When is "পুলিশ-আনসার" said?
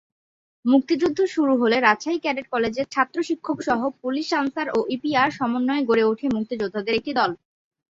4.01-4.67